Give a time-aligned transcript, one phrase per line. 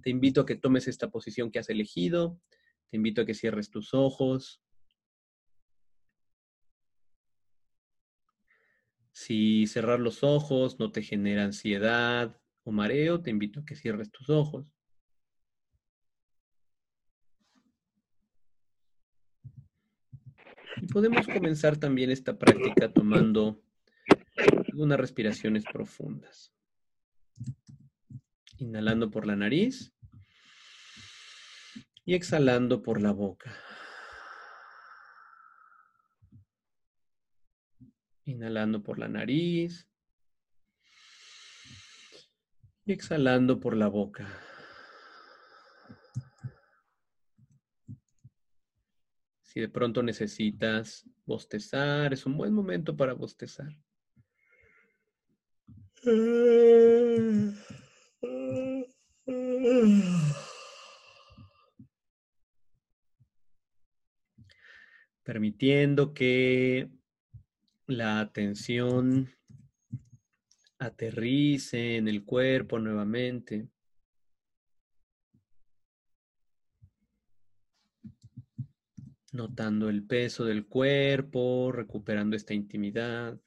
[0.00, 2.40] Te invito a que tomes esta posición que has elegido.
[2.90, 4.62] Te invito a que cierres tus ojos.
[9.12, 14.10] Si cerrar los ojos no te genera ansiedad o mareo, te invito a que cierres
[14.10, 14.66] tus ojos.
[20.80, 23.62] Y podemos comenzar también esta práctica tomando
[24.66, 26.52] algunas respiraciones profundas.
[28.62, 29.92] Inhalando por la nariz
[32.04, 33.52] y exhalando por la boca.
[38.24, 39.88] Inhalando por la nariz
[42.84, 44.28] y exhalando por la boca.
[49.42, 53.76] Si de pronto necesitas bostezar, es un buen momento para bostezar.
[65.24, 66.88] Permitiendo que
[67.86, 69.28] la atención
[70.78, 73.68] aterrice en el cuerpo nuevamente.
[79.32, 83.40] Notando el peso del cuerpo, recuperando esta intimidad.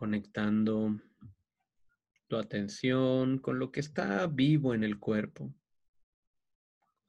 [0.00, 0.98] Conectando
[2.26, 5.52] tu atención con lo que está vivo en el cuerpo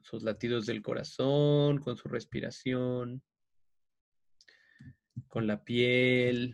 [0.01, 3.23] sus latidos del corazón, con su respiración,
[5.29, 6.53] con la piel.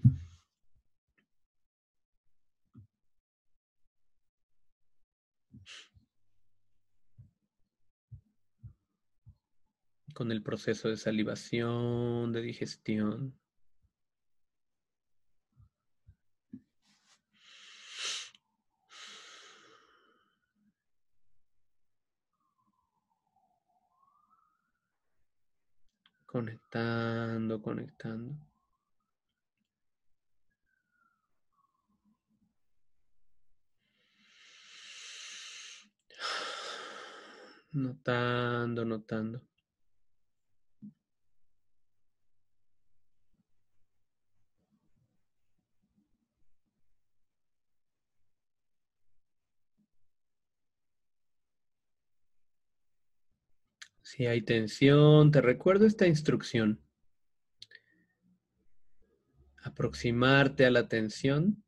[10.14, 13.40] con el proceso de salivación, de digestión.
[26.28, 28.36] Conectando, conectando.
[37.72, 39.42] Notando, notando.
[54.10, 56.80] Si hay tensión, te recuerdo esta instrucción.
[59.62, 61.62] Aproximarte a la tensión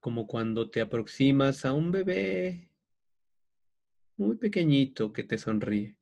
[0.00, 2.70] como cuando te aproximas a un bebé
[4.16, 5.99] muy pequeñito que te sonríe.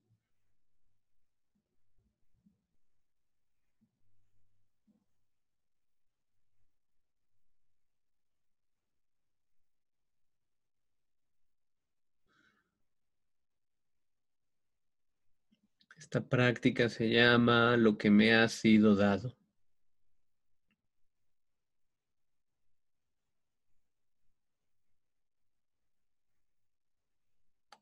[16.09, 19.37] Esta práctica se llama lo que me ha sido dado.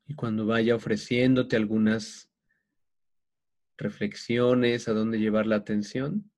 [0.08, 2.28] Y cuando vaya ofreciéndote algunas
[3.76, 6.28] reflexiones a dónde llevar la atención,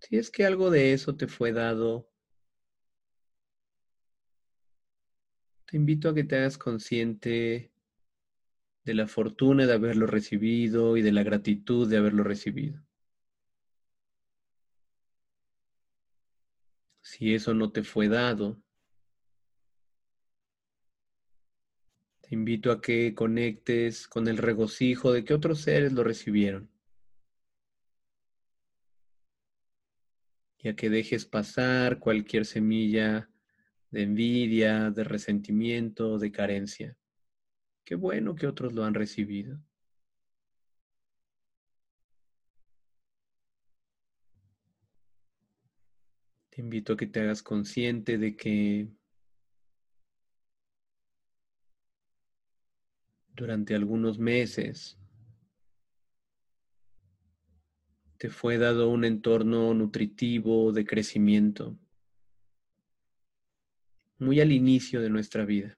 [0.00, 2.10] si es que algo de eso te fue dado,
[5.66, 7.71] te invito a que te hagas consciente
[8.84, 12.82] de la fortuna de haberlo recibido y de la gratitud de haberlo recibido.
[17.02, 18.60] Si eso no te fue dado,
[22.22, 26.70] te invito a que conectes con el regocijo de que otros seres lo recibieron.
[30.58, 33.28] Y a que dejes pasar cualquier semilla
[33.90, 36.96] de envidia, de resentimiento, de carencia.
[37.84, 39.58] Qué bueno que otros lo han recibido.
[46.50, 48.88] Te invito a que te hagas consciente de que
[53.34, 54.98] durante algunos meses
[58.18, 61.76] te fue dado un entorno nutritivo de crecimiento
[64.18, 65.76] muy al inicio de nuestra vida.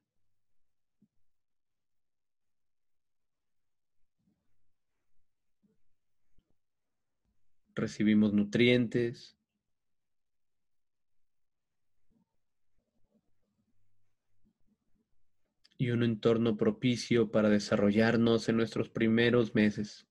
[7.84, 9.36] recibimos nutrientes.
[15.76, 20.06] y un entorno propicio para desarrollarnos en nuestros primeros meses.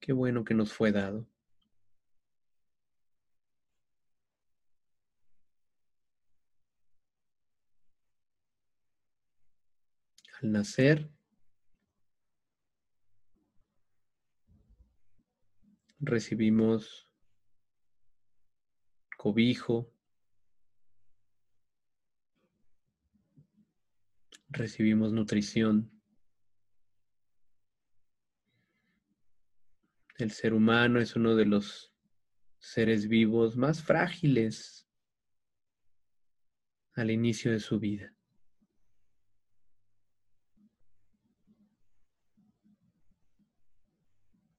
[0.00, 1.26] Qué bueno que nos fue dado.
[10.40, 11.10] Al nacer,
[15.98, 17.08] recibimos
[19.16, 19.92] cobijo,
[24.48, 25.90] recibimos nutrición.
[30.18, 31.92] El ser humano es uno de los
[32.60, 34.88] seres vivos más frágiles
[36.94, 38.17] al inicio de su vida.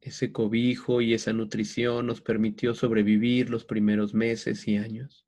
[0.10, 5.24] Ese cobijo y esa nutrición nos permitió sobrevivir los primeros meses y años.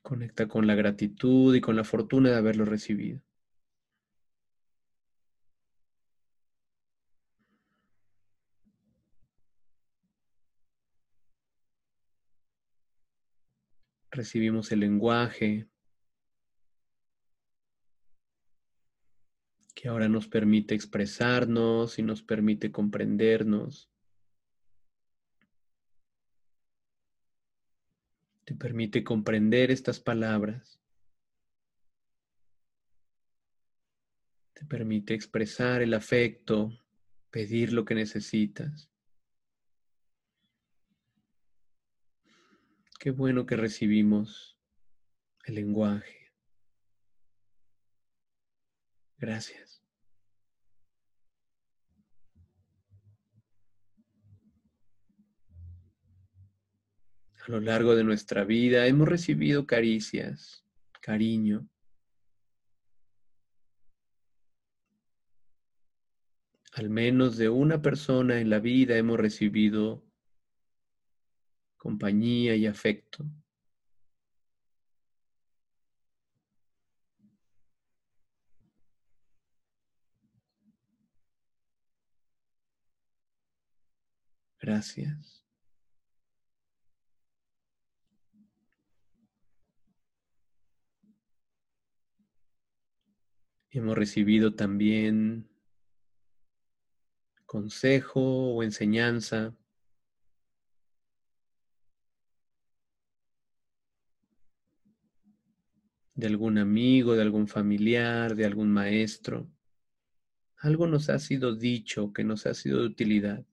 [0.00, 3.20] Conecta con la gratitud y con la fortuna de haberlo recibido.
[14.24, 15.68] Recibimos el lenguaje
[19.74, 23.90] que ahora nos permite expresarnos y nos permite comprendernos.
[28.46, 30.80] Te permite comprender estas palabras.
[34.54, 36.70] Te permite expresar el afecto,
[37.30, 38.88] pedir lo que necesitas.
[43.04, 44.58] Qué bueno que recibimos
[45.44, 46.32] el lenguaje.
[49.18, 49.84] Gracias.
[57.46, 60.64] A lo largo de nuestra vida hemos recibido caricias,
[61.02, 61.68] cariño.
[66.72, 70.03] Al menos de una persona en la vida hemos recibido
[71.84, 73.26] compañía y afecto.
[84.58, 85.44] Gracias.
[93.70, 95.50] Hemos recibido también
[97.44, 99.54] consejo o enseñanza
[106.14, 109.48] de algún amigo, de algún familiar, de algún maestro.
[110.58, 113.44] Algo nos ha sido dicho que nos ha sido de utilidad.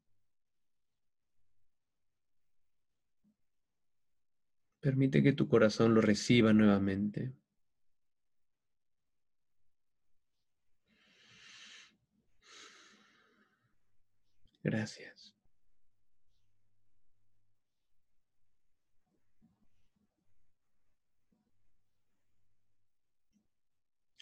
[4.79, 7.33] Permite que tu corazón lo reciba nuevamente.
[14.63, 15.33] Gracias.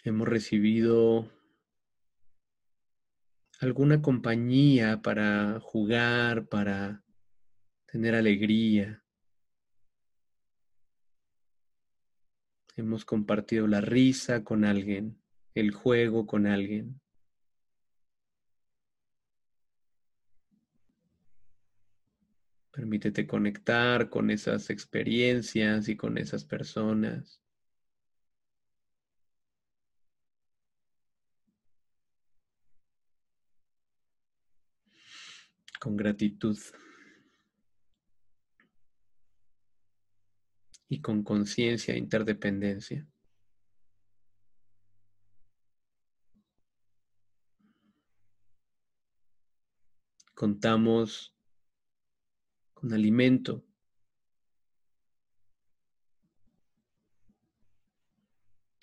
[0.04, 1.30] Hemos recibido
[3.60, 7.04] alguna compañía para jugar, para
[7.86, 9.04] tener alegría.
[12.76, 15.20] Hemos compartido la risa con alguien,
[15.54, 17.00] el juego con alguien.
[22.70, 27.39] Permítete conectar con esas experiencias y con esas personas.
[35.80, 36.56] Con gratitud
[40.88, 43.08] y con conciencia e interdependencia.
[50.34, 51.34] Contamos
[52.74, 53.64] con alimento.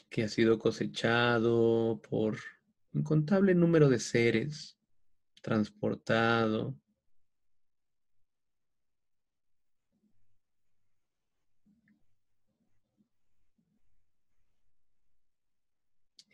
[0.10, 2.40] que ha sido cosechado por
[2.92, 4.80] incontable número de seres,
[5.44, 6.76] transportado,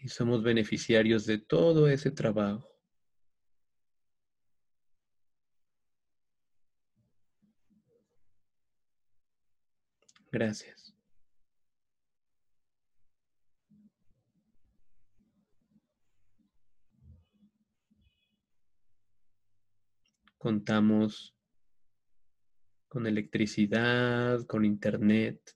[0.03, 2.67] y somos beneficiarios de todo ese trabajo.
[10.29, 10.93] Gracias.
[20.37, 21.33] Contamos
[22.89, 25.55] con electricidad, con internet,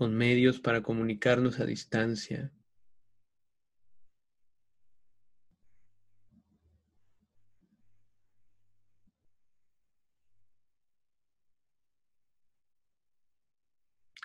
[0.00, 2.50] con medios para comunicarnos a distancia.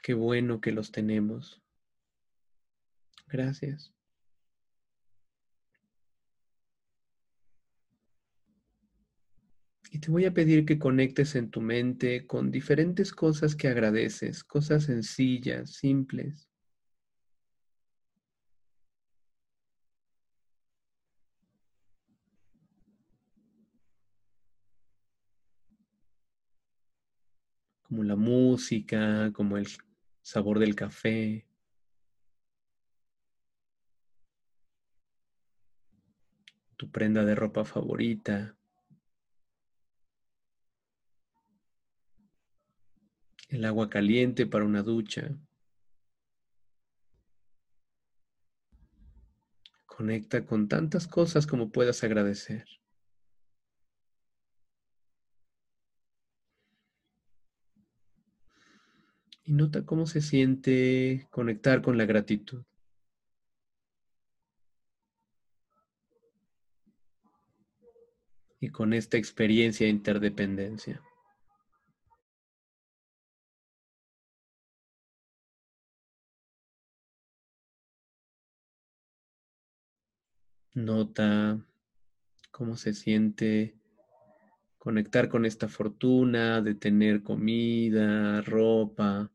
[0.01, 1.62] Qué bueno que los tenemos.
[3.27, 3.94] Gracias.
[9.96, 14.44] Y te voy a pedir que conectes en tu mente con diferentes cosas que agradeces,
[14.44, 16.50] cosas sencillas, simples.
[27.84, 29.66] Como la música, como el
[30.22, 31.48] sabor del café.
[36.75, 38.58] Tu prenda de ropa favorita.
[43.50, 45.30] El agua caliente para una ducha.
[49.86, 52.66] Conecta con tantas cosas como puedas agradecer.
[59.44, 62.64] Y nota cómo se siente conectar con la gratitud.
[68.60, 71.02] Y con esta experiencia de interdependencia.
[80.75, 81.58] Nota
[82.51, 83.75] cómo se siente
[84.77, 89.32] conectar con esta fortuna de tener comida, ropa.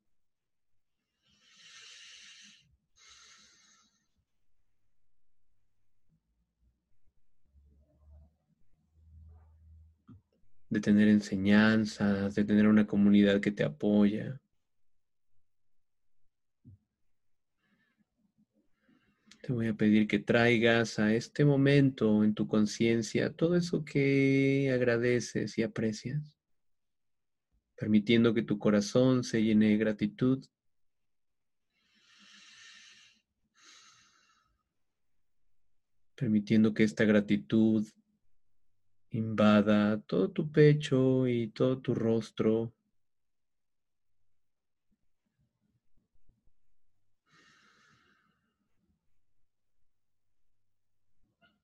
[10.69, 14.41] de tener enseñanzas, de tener una comunidad que te apoya.
[19.51, 24.71] Te voy a pedir que traigas a este momento en tu conciencia todo eso que
[24.73, 26.23] agradeces y aprecias,
[27.75, 30.47] permitiendo que tu corazón se llene de gratitud.
[36.15, 37.85] Permitiendo que esta gratitud
[39.11, 42.73] invada todo tu pecho y todo tu rostro.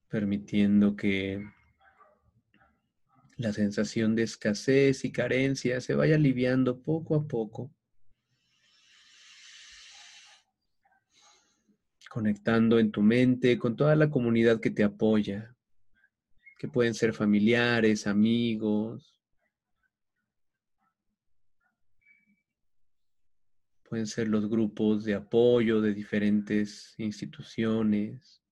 [0.09, 1.45] Permitiendo que
[3.37, 7.71] la sensación de escasez y carencia se vaya aliviando poco a poco,
[12.09, 15.55] conectando en tu mente con toda la comunidad que te apoya,
[16.59, 19.21] que pueden ser familiares, amigos,
[23.89, 28.46] pueden ser los grupos de apoyo de diferentes instituciones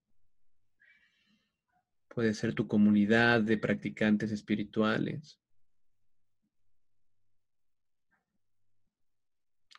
[2.15, 5.37] puede ser tu comunidad de practicantes espirituales.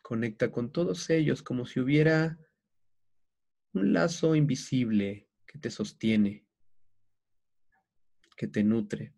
[0.03, 2.37] Conecta con todos ellos como si hubiera
[3.73, 6.45] un lazo invisible que te sostiene,
[8.37, 9.15] que te nutre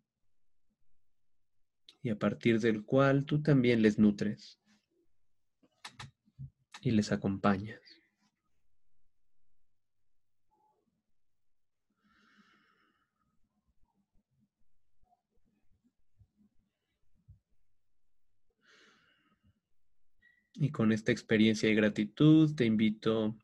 [2.02, 4.58] y a partir del cual tú también les nutres
[6.80, 7.89] y les acompañas.
[20.60, 23.34] Y con esta experiencia de gratitud te invito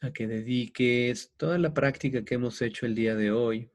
[0.00, 3.70] a que dediques toda la práctica que hemos hecho el día de hoy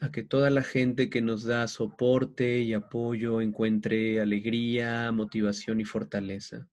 [0.00, 5.84] a que toda la gente que nos da soporte y apoyo encuentre alegría, motivación y
[5.84, 6.66] fortaleza.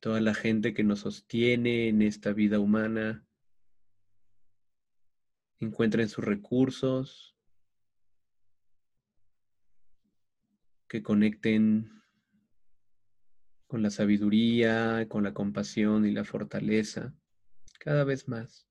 [0.00, 3.24] Toda la gente que nos sostiene en esta vida humana
[5.58, 7.36] encuentren sus recursos,
[10.88, 12.02] que conecten
[13.66, 17.14] con la sabiduría, con la compasión y la fortaleza
[17.78, 18.66] cada vez más.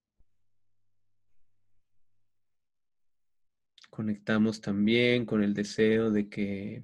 [3.89, 6.83] Conectamos también con el deseo de que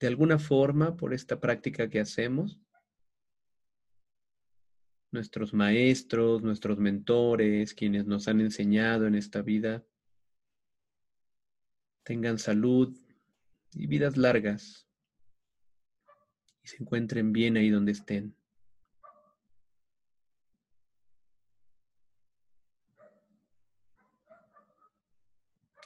[0.00, 2.58] de alguna forma, por esta práctica que hacemos,
[5.12, 9.84] nuestros maestros, nuestros mentores, quienes nos han enseñado en esta vida,
[12.04, 12.96] tengan salud
[13.74, 14.86] y vidas largas
[16.62, 18.34] y se encuentren bien ahí donde estén.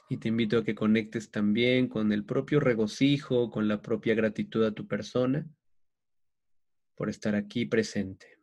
[0.07, 4.63] Y te invito a que conectes también con el propio regocijo, con la propia gratitud
[4.63, 5.47] a tu persona
[6.95, 8.34] por estar aquí presente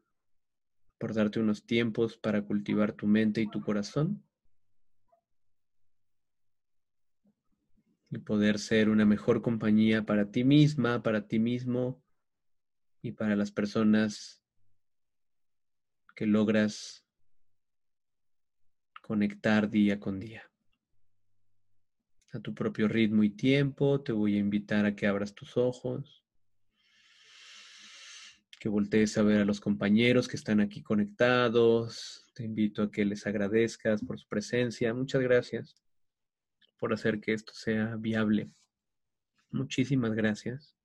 [1.03, 4.23] por darte unos tiempos para cultivar tu mente y tu corazón
[8.09, 12.01] y poder ser una mejor compañía para ti misma, para ti mismo
[13.03, 14.45] y para las personas
[16.15, 17.05] que logras
[19.01, 20.49] conectar día con día.
[22.33, 26.22] A tu propio ritmo y tiempo, te voy a invitar a que abras tus ojos,
[28.63, 32.29] que voltees a ver a los compañeros que están aquí conectados.
[32.33, 34.95] Te invito a que les agradezcas por su presencia.
[34.95, 35.75] Muchas gracias
[36.79, 38.53] por hacer que esto sea viable.
[39.51, 40.77] Muchísimas gracias.